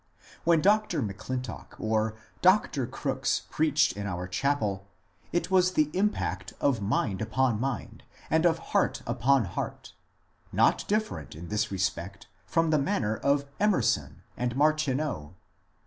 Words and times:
When 0.45 0.61
Dr. 0.63 0.99
M'Clintock 1.03 1.75
or 1.77 2.15
Dr. 2.41 2.87
Crooks 2.87 3.43
preached 3.51 3.91
in 3.95 4.07
our 4.07 4.27
chapel, 4.27 4.87
it 5.31 5.51
was 5.51 5.73
the 5.73 5.91
impact 5.95 6.53
of 6.59 6.81
mind 6.81 7.21
upon 7.21 7.59
mind, 7.59 8.01
and 8.27 8.43
of 8.47 8.57
heart 8.73 9.03
upon 9.05 9.45
heart, 9.45 9.93
not 10.51 10.87
different 10.87 11.35
in 11.35 11.49
this 11.49 11.71
respect 11.71 12.25
from 12.47 12.71
the 12.71 12.79
manner 12.79 13.15
of 13.17 13.45
Emerson 13.59 14.23
and 14.35 14.55
Martineau. 14.55 15.35